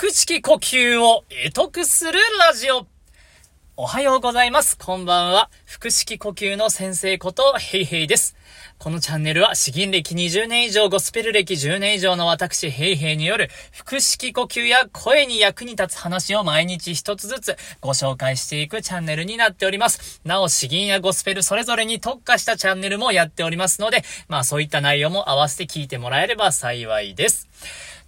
[0.00, 2.12] 腹式呼吸を得得する
[2.46, 2.86] ラジオ。
[3.76, 4.78] おはようございます。
[4.78, 5.50] こんばんは。
[5.66, 8.36] 腹式呼吸の先生ことヘイヘイです。
[8.78, 20.20] このチャンネルは、詩吟歴20年以上、ゴスペル歴10年以上の私、ヘイヘイによる、腹式呼吸や声に役に立つ話を毎日一つずつご紹介していくチャンネルになっております。
[20.24, 27.47] なお、詩吟やゴスペルそれぞれに特化したチャンネルもやっておりますので、まあそういった内容も合わせて聞いてもらえれば幸いです。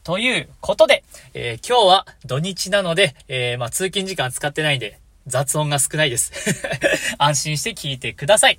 [0.02, 1.04] ということで、
[1.34, 6.32] えー、今日は土日なので、えー、まあ、通勤時間使ってないんで、雑音が少ないです。
[7.18, 8.58] 安心して聞いてください。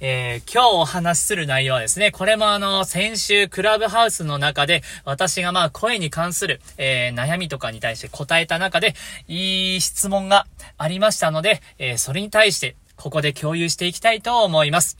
[0.00, 8.94] えー、今日お話しする内容はですね、これもあの、先週クラブハウスの中で、私がまあ声に関する、えー、悩みとかに対して答えた中で、
[9.26, 10.46] いい質問が
[10.78, 14.96] ありましたので、えー、それに対して、ここで共有していきたいと思います。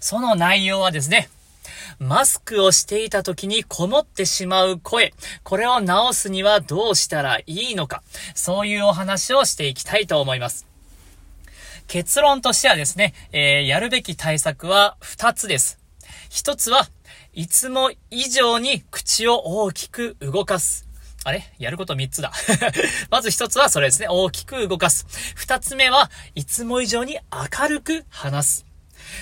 [0.00, 1.28] その内容はですね、
[1.98, 5.12] マスクをしていた時にこもってしまう声、
[5.42, 8.02] これを直すにはどうしたらいいのか、
[8.34, 10.66] そういうお話をしていきたいと思います。
[11.86, 15.78] 結論としてはですね、えー、やるべき対策は2つです。
[16.30, 16.86] 1つは、
[17.32, 20.86] いつも以上に口を大きく動かす。
[21.24, 21.52] あれ？
[21.58, 22.32] やること3つだ。
[23.10, 24.06] まず1つはそれですね。
[24.08, 25.06] 大きく動かす。
[25.36, 28.69] 2つ目は、いつも以上に明るく話す。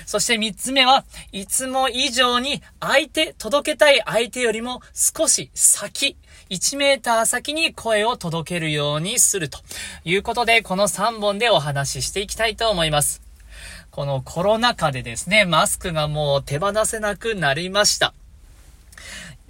[0.06, 6.16] そして3つ目は、いつも以上に相手、届けたい相手よりも少し先、
[6.50, 9.58] 1メーター先に声を届けるようにすると
[10.04, 13.22] いうことで、この3本でお話ししていきたいと思います。
[13.90, 18.14] このコロナ禍でですね、マスクがもう手放せなくなりました。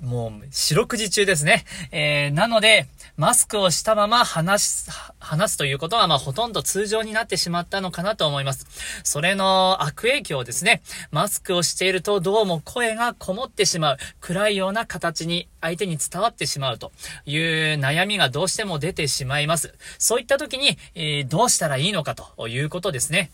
[0.03, 1.65] もう、四六時中ですね。
[1.91, 8.67] えー、なので、マスクをしたまま話す、話すということは、まあ、ほとんど通常になってしまったのかなと思います。
[9.03, 10.83] それの悪影響ですね。
[11.11, 13.97] マスクをしていると、どうも声がこもってしまう。
[14.21, 16.93] 暗いような形に相手に伝わってしまうと
[17.27, 17.41] いう
[17.79, 19.75] 悩みがどうしても出てしまいます。
[19.99, 23.31] そういった時に、えー、どうしたらいいのかということですね。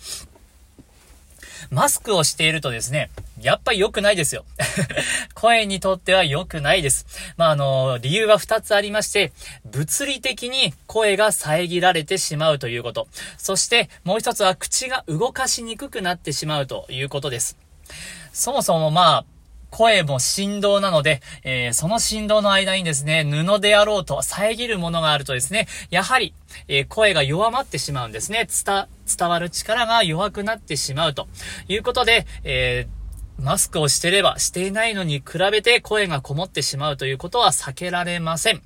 [1.70, 3.10] マスクをしているとですね、
[3.44, 4.46] やっぱり良くないですよ。
[5.34, 7.06] 声にとっては良くないです。
[7.36, 9.32] まあ、あの、理由は2つありまして、
[9.66, 13.06] 物理的に声が遮られてしまうということ。
[13.36, 17.58] そしてもう一つは口が動かしにくくなってしまうということです。
[18.32, 19.24] そもそもまあ、
[19.70, 26.32] 声も振動なので、えー、その振動の間にですね、布であろうと遮るものがあるとですね、やはり、
[26.68, 28.46] えー、声が弱まってしまうんですね。
[28.64, 28.86] 伝、
[29.18, 31.26] 伝わる力が弱くなってしまうと
[31.68, 33.03] いうことで、えー
[33.38, 38.62] マスクをしてればしていないのに比べて声がこもってしまうということは避けられません。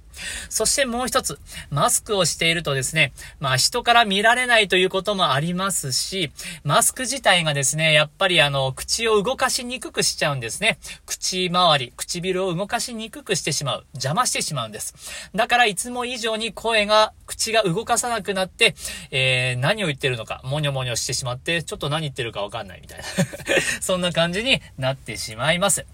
[0.48, 1.38] そしてもう一つ、
[1.70, 6.30] マスクをしているとですね、まあ人から見られないということもありますし、
[6.64, 10.78] マスク自体がですね、やっぱりあの、口を動かしにくくしちゃうんですね。
[11.06, 13.84] 口周り、唇を動かしにくくしてしまう。
[13.94, 14.94] 邪魔してしまうんです。
[15.34, 18.74] だからいつも以上に声が、口が動かさなくなって、
[19.10, 23.04] えー、何を言ってるのか、もにょもにょしてしまって、ちょっと何言ってるかわかんないみたいな
[23.80, 25.84] そんな感じになってしまいます。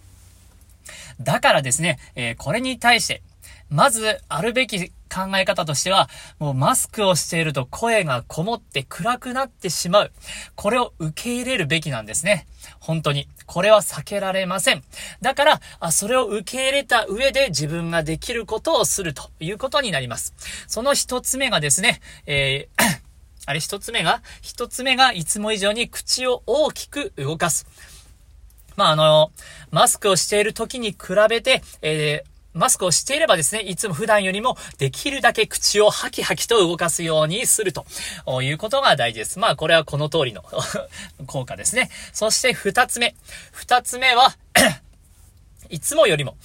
[1.21, 3.23] だからですね、えー、これに対して、
[3.71, 6.09] まず、あるべき考え方としては、
[6.39, 10.13] もうマスクをしていると声がこもって暗くなってしまう。
[10.55, 12.47] これを受け入れるべきなんですね。
[12.81, 13.29] 本当に。
[13.47, 14.83] これは避けられません。
[15.21, 20.35] だから、あそれを受け入れた上で自分ができることをするということになります。
[20.67, 22.85] その一つ目がですね、えー
[23.47, 27.67] あれ一つ目が一つ目がいつも以上に口を大きく動かす。
[28.75, 29.33] まあ、あの、
[29.71, 30.99] マスクをしている時に比
[31.29, 37.85] べて、えーマスクをしていればですね、いつも普段よりもできるだけ口をハキハキと動かすようにすると
[38.43, 39.39] いうことが大事です。
[39.39, 40.45] まあこれはこの通りの
[41.27, 41.91] 効果ですね。
[42.13, 43.15] そして二つ目。
[43.53, 44.37] 二つ目は
[45.69, 46.37] いつもよりも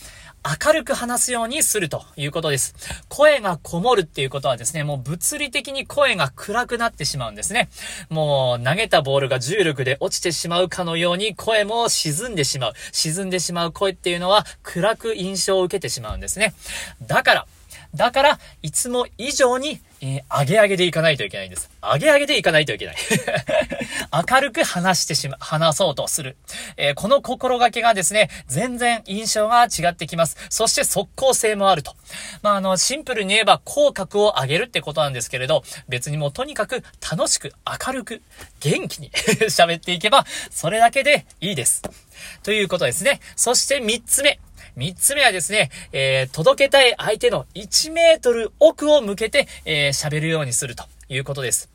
[0.44, 2.74] 明るく話すようにするということです。
[3.10, 7.70] 声がこもるっていうことはですね、もう物理的に声が暗くなってしまうんですね。
[8.10, 12.74] もう投げたボールが重力で落ちてしまうかのように声も沈んでしまう。
[12.92, 16.54] 沈んでしまう声っていうのは暗く印象を受けてしまうんですね。
[17.02, 17.48] だから、
[17.96, 21.70] だから、いつも以上に、えー、上げ上げでいかないといけないんです。
[21.82, 22.96] 上げ上げでいかないといけない。
[24.30, 26.38] 明るく話してしま、話そうとする。
[26.78, 30.38] えー、この心がけがですね、全然印象が違ってきます。
[30.50, 31.96] そして即効性もあると。
[32.42, 37.54] まあ、あの、シンプルに言えば口角を上げるってことなんですけれど、別にもうとにかく楽しく、
[37.88, 38.22] 明るく、
[38.60, 39.12] 元気に
[39.50, 41.82] 喋っていけば、それだけでいいです。
[42.44, 43.20] ということですね。
[43.36, 44.40] そして三つ目。
[44.76, 50.84] 三つ目はですね、えー、届けたい相手の1メートル奥を向けて、えー、喋るようにすると。
[51.10, 51.70] いうことです。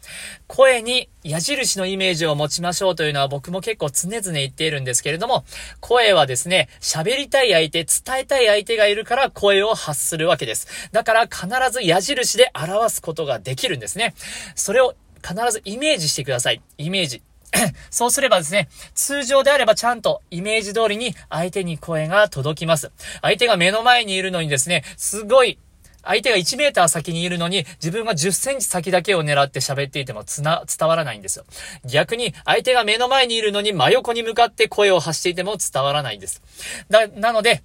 [0.47, 5.45] 声に矢印のイメージを持ちましょうというのは僕も結構常々言っているんですけれども、
[5.81, 10.89] 声はですね、喋りたい相手、伝えたい相手がいるから声を発するわけです。
[10.93, 14.15] だから必ず矢印で表すことができるんですね。
[14.55, 16.63] それを必ずイメージしてください。
[16.79, 17.23] イメージ。
[17.91, 22.93] そうすればですね、通常であればちゃんとイメージ通りに相手に声が届きます。
[23.23, 25.59] 相手が目の前にいるのにですね、すごい
[26.05, 31.45] 相手が1メーター先にいるのに、自分が10センチ先だけを狙って喋っていてもつな、伝わらないんですよ。
[31.85, 36.43] 逆に、相手が目の前にいるのに真横に向かって声を発していても伝わらないんです。
[36.91, 37.63] だ、なので、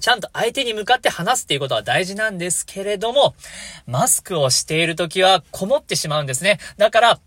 [0.00, 3.34] ちゃんと相手に向かって話すっていうことは大事なんですけれども、
[3.86, 6.58] マスクをしているときはこもってしまうんですね。
[6.76, 7.20] だから、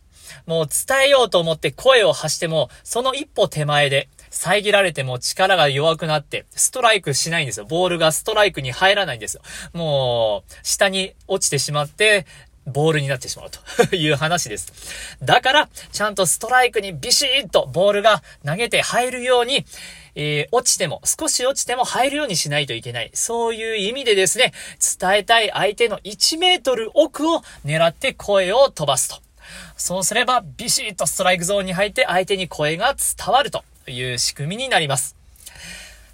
[0.45, 7.66] もう伝えようと思って声を発しても、その一歩手前で、遮られても力が弱くなって、ストライクしないんですよ。
[7.66, 9.42] ボールがストライクに入らないんですよ。
[9.74, 12.25] もう、下に落ちてしまって、
[12.66, 13.60] ボールになってしまうと
[13.95, 15.18] いう話です。
[15.22, 19.66] だから、ちゃんとストライクにビシッとボールが投げて入るように、
[20.16, 23.12] えー、落ちても、少し落ちても入るようにしないといけない。
[23.13, 24.54] そういう意味でですね、
[25.00, 29.25] 伝えたい相手の1メートル奥を狙って声を飛ばすと。
[29.77, 35.15] そうすれば、ビシッとストライクゾーンに入って相手に声が伝わるという仕組みになります。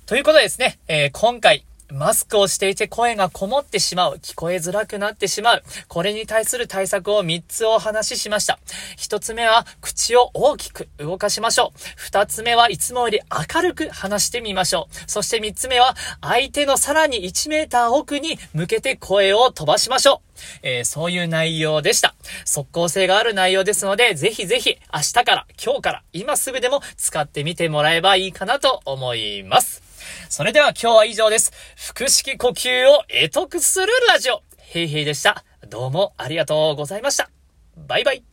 [0.06, 5.63] ということでですね、えー、今回、マスクをしていて声がこもってしまう、聞こえづらくなってしまう。
[5.88, 8.59] これに対する対策を3つお話ししました。
[8.97, 12.09] 1つ目は、口を大きく動かしましょう。
[12.09, 13.19] 2つ目はいつもより
[13.53, 14.95] 明るく話してみましょう。
[15.07, 20.31] そして3つ目は、相手のさらに1メーター奥に向けて声を飛ばしましょう。
[20.63, 22.15] えー、そういう内容でした。
[22.45, 29.81] 即効性がある内容ですので、ぜひぜひ明日から、今日から、今すぐでも使ってみてもらえばいいかなと思います。
[30.30, 31.52] それでは今日は以上です。
[31.96, 34.42] 腹式呼吸を得得するラジオ。
[34.58, 35.44] ヘイヘイでした。
[35.68, 37.30] どうもありがとうございました。
[37.75, 38.31] バイバイ。